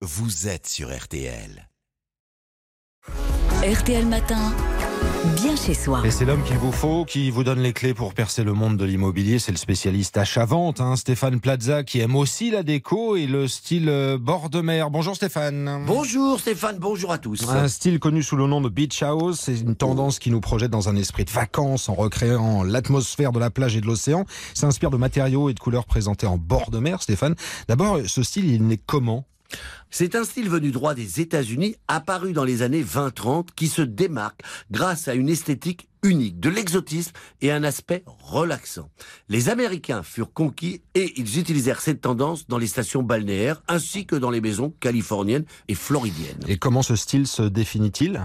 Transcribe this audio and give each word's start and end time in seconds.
vous 0.00 0.46
êtes 0.46 0.68
sur 0.68 0.96
RTL. 0.96 1.68
RTL 3.64 4.06
Matin, 4.06 4.54
bien 5.34 5.56
chez 5.56 5.74
soi. 5.74 6.02
Et 6.04 6.12
c'est 6.12 6.24
l'homme 6.24 6.44
qu'il 6.44 6.56
vous 6.56 6.70
faut, 6.70 7.04
qui 7.04 7.32
vous 7.32 7.42
donne 7.42 7.58
les 7.58 7.72
clés 7.72 7.94
pour 7.94 8.14
percer 8.14 8.44
le 8.44 8.52
monde 8.52 8.76
de 8.76 8.84
l'immobilier. 8.84 9.40
C'est 9.40 9.50
le 9.50 9.58
spécialiste 9.58 10.16
achat-vente, 10.16 10.80
hein, 10.80 10.94
Stéphane 10.94 11.40
Plaza, 11.40 11.82
qui 11.82 11.98
aime 11.98 12.14
aussi 12.14 12.52
la 12.52 12.62
déco 12.62 13.16
et 13.16 13.26
le 13.26 13.48
style 13.48 13.88
euh, 13.88 14.18
bord 14.18 14.50
de 14.50 14.60
mer. 14.60 14.92
Bonjour 14.92 15.16
Stéphane. 15.16 15.82
Bonjour 15.84 16.38
Stéphane, 16.38 16.78
bonjour 16.78 17.10
à 17.10 17.18
tous. 17.18 17.48
Un 17.48 17.66
style 17.66 17.98
connu 17.98 18.22
sous 18.22 18.36
le 18.36 18.46
nom 18.46 18.60
de 18.60 18.68
Beach 18.68 19.02
House, 19.02 19.40
c'est 19.40 19.58
une 19.58 19.74
tendance 19.74 20.20
qui 20.20 20.30
nous 20.30 20.40
projette 20.40 20.70
dans 20.70 20.88
un 20.88 20.94
esprit 20.94 21.24
de 21.24 21.32
vacances 21.32 21.88
en 21.88 21.94
recréant 21.94 22.62
l'atmosphère 22.62 23.32
de 23.32 23.40
la 23.40 23.50
plage 23.50 23.74
et 23.74 23.80
de 23.80 23.86
l'océan. 23.86 24.26
S'inspire 24.54 24.90
de 24.90 24.96
matériaux 24.96 25.50
et 25.50 25.54
de 25.54 25.58
couleurs 25.58 25.86
présentés 25.86 26.28
en 26.28 26.38
bord 26.38 26.70
de 26.70 26.78
mer, 26.78 27.02
Stéphane. 27.02 27.34
D'abord, 27.66 27.98
ce 28.06 28.22
style, 28.22 28.48
il 28.48 28.64
naît 28.64 28.78
comment? 28.86 29.26
C'est 29.90 30.14
un 30.14 30.24
style 30.24 30.48
venu 30.48 30.70
droit 30.70 30.94
des 30.94 31.20
États-Unis, 31.20 31.76
apparu 31.88 32.32
dans 32.32 32.44
les 32.44 32.62
années 32.62 32.84
20-30, 32.84 33.48
qui 33.56 33.68
se 33.68 33.82
démarque 33.82 34.42
grâce 34.70 35.08
à 35.08 35.14
une 35.14 35.28
esthétique 35.28 35.88
unique, 36.04 36.38
de 36.38 36.48
l'exotisme 36.48 37.10
et 37.40 37.50
un 37.50 37.64
aspect 37.64 38.04
relaxant. 38.20 38.88
Les 39.28 39.48
Américains 39.48 40.04
furent 40.04 40.32
conquis 40.32 40.80
et 40.94 41.12
ils 41.16 41.40
utilisèrent 41.40 41.80
cette 41.80 42.00
tendance 42.00 42.46
dans 42.46 42.58
les 42.58 42.68
stations 42.68 43.02
balnéaires 43.02 43.62
ainsi 43.66 44.06
que 44.06 44.14
dans 44.14 44.30
les 44.30 44.40
maisons 44.40 44.72
californiennes 44.78 45.44
et 45.66 45.74
floridiennes. 45.74 46.38
Et 46.46 46.56
comment 46.56 46.82
ce 46.82 46.94
style 46.94 47.26
se 47.26 47.42
définit-il? 47.42 48.20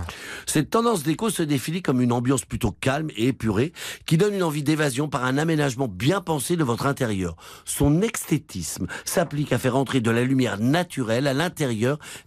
Cette 0.46 0.70
tendance 0.70 1.02
déco 1.02 1.32
se 1.32 1.42
définit 1.42 1.82
comme 1.82 2.02
une 2.02 2.12
ambiance 2.12 2.46
plutôt 2.46 2.72
calme 2.72 3.10
et 3.16 3.30
épurée 3.30 3.74
qui 4.06 4.18
donne 4.18 4.36
une 4.36 4.44
envie 4.44 4.64
d'évasion 4.64 5.08
par 5.10 5.26
un 5.26 5.40
aménagement 5.40 5.88
bien 5.88 6.22
pensé 6.22 6.56
de 6.56 6.64
votre 6.64 6.86
intérieur. 6.86 7.36
Son 7.66 8.04
esthétisme 8.04 8.86
s'applique 9.04 9.52
à 9.52 9.58
faire 9.58 9.78
entrer 9.78 10.00
de 10.00 10.12
la 10.12 10.24
lumière 10.24 10.60
naturelle 10.60 11.26
à 11.26 11.34
l'intérieur 11.34 11.53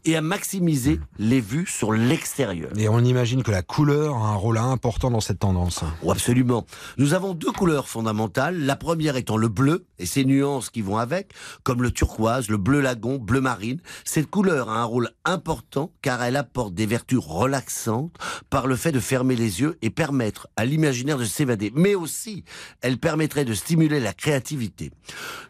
et 0.05 0.17
à 0.17 0.21
maximiser 0.21 1.01
les 1.19 1.41
vues 1.41 1.67
sur 1.67 1.93
l'extérieur. 1.93 2.71
Et 2.77 2.89
on 2.89 3.01
imagine 3.01 3.43
que 3.43 3.51
la 3.51 3.63
couleur 3.63 4.17
a 4.17 4.29
un 4.29 4.35
rôle 4.35 4.59
important 4.59 5.11
dans 5.11 5.21
cette 5.21 5.41
tendance 5.41 5.81
oh, 6.03 6.13
Absolument. 6.13 6.65
Nous 6.99 7.15
avons 7.15 7.35
deux 7.35 7.53
couleurs 7.53 7.89
fondamentales. 7.89 8.59
La 8.59 8.77
première 8.77 9.17
étant 9.17 9.37
le 9.37 9.49
bleu 9.49 9.87
et 9.99 10.07
ses 10.07 10.25
nuances 10.25 10.71
qui 10.71 10.83
vont 10.83 10.99
avec, 10.99 11.33
comme 11.63 11.83
le 11.83 11.91
turquoise, 11.91 12.49
le 12.49 12.57
bleu 12.57 12.81
lagon, 12.81 13.19
bleu 13.19 13.41
marine. 13.41 13.81
Cette 14.05 14.31
couleur 14.31 14.71
a 14.71 14.81
un 14.81 14.85
rôle 14.85 15.11
important 15.25 15.93
car 16.03 16.23
elle 16.23 16.37
apporte 16.37 16.75
des 16.75 16.87
vertus 16.87 17.19
relaxantes 17.19 18.15
par 18.51 18.67
le 18.67 18.77
fait 18.77 18.93
de 18.93 19.01
fermer 19.01 19.37
les 19.37 19.61
yeux 19.61 19.79
et 19.83 19.91
permettre 19.91 20.49
à 20.57 20.65
l'imaginaire 20.65 21.19
de 21.19 21.25
s'évader. 21.25 21.73
Mais 21.75 21.95
aussi, 21.95 22.45
elle 22.81 22.99
permettrait 22.99 23.45
de 23.45 23.55
stimuler 23.55 24.01
la 24.01 24.13
créativité. 24.13 24.91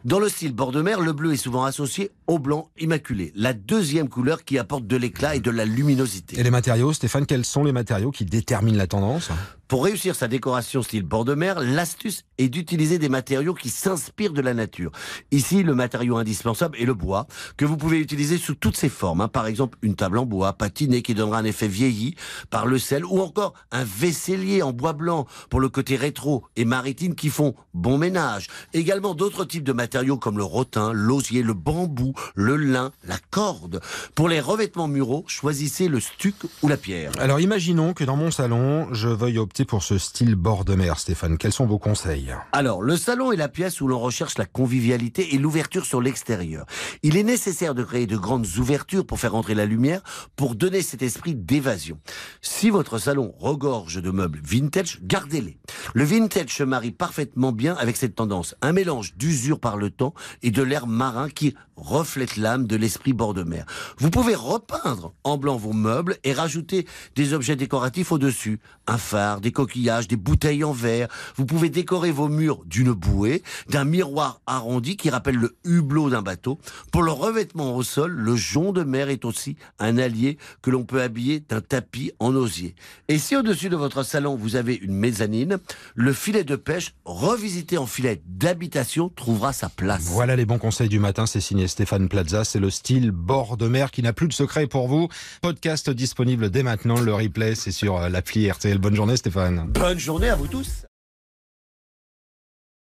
Dans 0.05 0.19
le 0.19 0.29
style 0.29 0.53
bord 0.53 0.71
de 0.71 0.81
mer, 0.81 0.99
le 0.99 1.13
bleu 1.13 1.33
est 1.33 1.37
souvent 1.37 1.63
associé 1.63 2.11
au 2.27 2.39
blanc 2.39 2.69
immaculé, 2.77 3.31
la 3.35 3.53
deuxième 3.53 4.09
couleur 4.09 4.43
qui 4.43 4.57
apporte 4.57 4.85
de 4.85 4.95
l'éclat 4.95 5.35
et 5.35 5.39
de 5.39 5.51
la 5.51 5.65
luminosité. 5.65 6.39
Et 6.39 6.43
les 6.43 6.51
matériaux, 6.51 6.93
Stéphane, 6.93 7.25
quels 7.25 7.45
sont 7.45 7.63
les 7.63 7.71
matériaux 7.71 8.11
qui 8.11 8.25
déterminent 8.25 8.77
la 8.77 8.87
tendance? 8.87 9.29
Pour 9.67 9.83
réussir 9.83 10.15
sa 10.15 10.29
décoration 10.29 10.81
style 10.81 11.03
bord 11.03 11.25
de 11.25 11.33
mer, 11.33 11.59
l'astuce 11.59 12.23
est 12.37 12.47
d'utiliser 12.47 12.99
des 12.99 13.09
matériaux 13.09 13.53
qui 13.53 13.69
s'inspirent 13.69 14.31
de 14.31 14.41
la 14.41 14.53
nature. 14.53 14.91
Ici, 15.31 15.61
le 15.63 15.75
matériau 15.75 16.15
indispensable 16.15 16.77
est 16.79 16.85
le 16.85 16.93
bois, 16.93 17.27
que 17.57 17.65
vous 17.65 17.75
pouvez 17.75 17.99
utiliser 17.99 18.37
sous 18.37 18.55
toutes 18.55 18.77
ses 18.77 18.87
formes. 18.87 19.21
Hein. 19.21 19.27
Par 19.27 19.45
exemple, 19.45 19.77
une 19.81 19.95
table 19.95 20.19
en 20.19 20.25
bois 20.25 20.53
patinée 20.53 21.01
qui 21.01 21.13
donnera 21.13 21.39
un 21.39 21.43
effet 21.43 21.67
vieilli 21.67 22.15
par 22.49 22.65
le 22.65 22.79
sel, 22.79 23.03
ou 23.05 23.19
encore 23.19 23.55
un 23.71 23.83
vaisselier 23.83 24.61
en 24.61 24.71
bois 24.71 24.93
blanc 24.93 25.27
pour 25.49 25.59
le 25.59 25.67
côté 25.67 25.97
rétro 25.97 26.45
et 26.55 26.63
maritime 26.63 27.15
qui 27.15 27.29
font 27.29 27.53
bon 27.73 27.97
ménage. 27.97 28.47
Également 28.73 29.15
d'autres 29.15 29.43
types 29.43 29.63
de 29.63 29.73
matériaux 29.73 30.17
comme 30.17 30.37
le 30.37 30.43
rotin, 30.43 30.93
l'osier, 30.93 31.43
le 31.43 31.53
bambou, 31.53 32.13
le 32.35 32.55
lin, 32.55 32.91
la 33.03 33.17
corde. 33.31 33.81
Pour 34.15 34.29
les 34.29 34.39
revêtements 34.39 34.87
muraux, 34.87 35.25
choisissez 35.27 35.89
le 35.89 35.99
stuc 35.99 36.35
ou 36.61 36.69
la 36.69 36.77
pierre. 36.77 37.11
Alors 37.19 37.41
imaginons 37.41 37.93
que 37.93 38.05
dans 38.05 38.15
mon 38.15 38.31
salon, 38.31 38.87
je 38.93 39.09
veuille 39.09 39.39
opter 39.57 39.65
pour 39.65 39.83
ce 39.83 39.97
style 39.97 40.35
bord 40.35 40.65
de 40.65 40.75
mer, 40.75 40.99
Stéphane 40.99 41.37
Quels 41.37 41.51
sont 41.51 41.65
vos 41.65 41.79
conseils? 41.79 42.31
Alors, 42.51 42.83
le 42.83 42.95
salon 42.95 43.31
est 43.31 43.37
la 43.37 43.47
pièce 43.47 43.81
où 43.81 43.87
l'on 43.87 43.99
recherche 43.99 44.37
la 44.37 44.45
convivialité 44.45 45.33
et 45.33 45.37
l'ouverture 45.39 45.85
sur 45.85 45.99
l'extérieur. 45.99 46.65
Il 47.01 47.17
est 47.17 47.23
nécessaire 47.23 47.73
de 47.73 47.83
créer 47.83 48.05
de 48.05 48.17
grandes 48.17 48.45
ouvertures 48.57 49.05
pour 49.05 49.19
faire 49.19 49.33
entrer 49.33 49.55
la 49.55 49.65
lumière, 49.65 50.01
pour 50.35 50.55
donner 50.55 50.81
cet 50.81 51.01
esprit 51.01 51.33
d'évasion. 51.33 51.99
Si 52.41 52.69
votre 52.69 52.99
salon 52.99 53.33
regorge 53.39 54.01
de 54.01 54.11
meubles 54.11 54.41
vintage, 54.43 54.99
gardez-les. 55.01 55.57
Le 55.93 56.03
vintage 56.03 56.53
se 56.53 56.63
marie 56.63 56.91
parfaitement 56.91 57.51
bien 57.51 57.75
avec 57.75 57.97
cette 57.97 58.15
tendance. 58.15 58.55
Un 58.61 58.73
mélange 58.73 59.15
d'usure 59.15 59.59
par 59.59 59.77
le 59.77 59.89
temps 59.89 60.13
et 60.43 60.51
de 60.51 60.61
l'air 60.61 60.87
marin 60.87 61.29
qui 61.29 61.55
reflète 61.77 62.37
l'âme 62.37 62.65
de 62.65 62.75
l'esprit 62.75 63.13
bord 63.13 63.33
de 63.33 63.43
mer. 63.43 63.65
Vous 63.97 64.09
pouvez 64.09 64.35
repeindre 64.35 65.13
en 65.23 65.37
blanc 65.37 65.57
vos 65.57 65.73
meubles 65.73 66.17
et 66.23 66.33
rajouter 66.33 66.87
des 67.15 67.33
objets 67.33 67.55
décoratifs 67.55 68.11
au-dessus. 68.11 68.59
Un 68.87 68.97
phare, 68.97 69.41
des 69.41 69.51
coquillages, 69.51 70.07
des 70.07 70.15
bouteilles 70.15 70.63
en 70.63 70.71
verre. 70.71 71.07
Vous 71.35 71.45
pouvez 71.45 71.69
décorer 71.69 72.11
vos 72.11 72.29
murs 72.29 72.63
d'une 72.65 72.93
bouée, 72.93 73.43
d'un 73.69 73.83
miroir 73.83 74.41
arrondi 74.47 74.97
qui 74.97 75.09
rappelle 75.09 75.35
le 75.35 75.55
hublot 75.65 76.09
d'un 76.09 76.23
bateau. 76.23 76.57
Pour 76.91 77.03
le 77.03 77.11
revêtement 77.11 77.75
au 77.75 77.83
sol, 77.83 78.11
le 78.11 78.35
jonc 78.35 78.73
de 78.73 78.83
mer 78.83 79.09
est 79.09 79.23
aussi 79.23 79.55
un 79.79 79.97
allié 79.97 80.37
que 80.61 80.71
l'on 80.71 80.83
peut 80.83 81.01
habiller 81.01 81.41
d'un 81.41 81.61
tapis 81.61 82.11
en 82.19 82.33
osier. 82.35 82.75
Et 83.07 83.19
si 83.19 83.35
au-dessus 83.35 83.69
de 83.69 83.75
votre 83.75 84.03
salon 84.03 84.35
vous 84.35 84.55
avez 84.55 84.75
une 84.75 84.93
mezzanine, 84.93 85.59
le 85.95 86.13
filet 86.13 86.43
de 86.43 86.55
pêche 86.55 86.93
revisité 87.05 87.77
en 87.77 87.85
filet 87.85 88.21
d'habitation 88.25 89.09
trouvera 89.09 89.53
sa 89.53 89.69
place. 89.69 90.03
Voilà 90.03 90.35
les 90.35 90.45
bons 90.45 90.57
conseils 90.57 90.89
du 90.89 90.99
matin, 90.99 91.25
c'est 91.25 91.41
signé 91.41 91.67
Stéphane 91.67 92.09
Plaza, 92.09 92.43
c'est 92.43 92.59
le 92.59 92.69
style 92.69 93.11
bord 93.11 93.57
de 93.57 93.67
mer 93.67 93.91
qui 93.91 94.01
n'a 94.01 94.13
plus 94.13 94.27
de 94.27 94.33
secret 94.33 94.67
pour 94.67 94.87
vous. 94.87 95.07
Podcast 95.41 95.89
disponible 95.89 96.49
dès 96.49 96.63
maintenant, 96.63 96.99
le 96.99 97.13
replay 97.13 97.55
c'est 97.55 97.71
sur 97.71 97.99
l'appli 98.09 98.49
RTL. 98.49 98.77
Bonne 98.77 98.95
journée 98.95 99.17
Stéphane. 99.17 99.67
Bonne 99.67 99.99
journée 99.99 100.29
à 100.29 100.35
vous 100.35 100.47
tous. 100.47 100.86